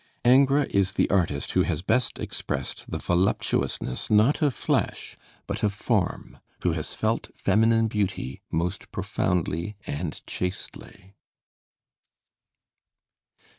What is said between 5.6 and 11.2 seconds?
of form; who has felt feminine beauty most profoundly and chastely.